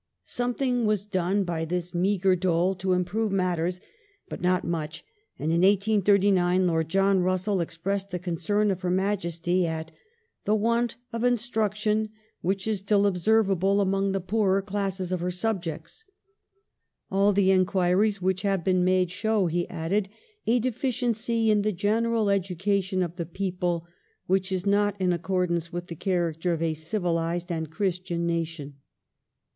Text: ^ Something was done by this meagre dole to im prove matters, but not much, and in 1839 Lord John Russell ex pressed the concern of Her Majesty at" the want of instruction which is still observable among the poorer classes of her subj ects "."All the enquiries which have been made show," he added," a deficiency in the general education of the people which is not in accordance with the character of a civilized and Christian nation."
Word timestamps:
^ 0.01 0.03
Something 0.23 0.87
was 0.87 1.05
done 1.05 1.43
by 1.43 1.63
this 1.63 1.93
meagre 1.93 2.35
dole 2.35 2.73
to 2.73 2.95
im 2.95 3.05
prove 3.05 3.31
matters, 3.31 3.79
but 4.27 4.41
not 4.41 4.63
much, 4.63 5.03
and 5.37 5.51
in 5.51 5.61
1839 5.61 6.65
Lord 6.65 6.89
John 6.89 7.19
Russell 7.19 7.61
ex 7.61 7.77
pressed 7.77 8.09
the 8.09 8.17
concern 8.17 8.71
of 8.71 8.81
Her 8.81 8.89
Majesty 8.89 9.67
at" 9.67 9.91
the 10.45 10.55
want 10.55 10.95
of 11.13 11.23
instruction 11.23 12.09
which 12.41 12.65
is 12.67 12.79
still 12.79 13.05
observable 13.05 13.79
among 13.79 14.11
the 14.11 14.19
poorer 14.19 14.63
classes 14.63 15.11
of 15.11 15.19
her 15.19 15.29
subj 15.29 15.75
ects 15.77 16.05
"."All 17.11 17.31
the 17.31 17.51
enquiries 17.51 18.19
which 18.23 18.41
have 18.41 18.63
been 18.63 18.83
made 18.83 19.11
show," 19.11 19.45
he 19.45 19.69
added," 19.69 20.09
a 20.47 20.57
deficiency 20.57 21.51
in 21.51 21.61
the 21.61 21.71
general 21.71 22.31
education 22.31 23.03
of 23.03 23.17
the 23.17 23.27
people 23.27 23.85
which 24.25 24.51
is 24.51 24.65
not 24.65 24.99
in 24.99 25.13
accordance 25.13 25.71
with 25.71 25.85
the 25.85 25.95
character 25.95 26.53
of 26.53 26.61
a 26.63 26.73
civilized 26.73 27.51
and 27.51 27.69
Christian 27.69 28.25
nation." 28.25 28.77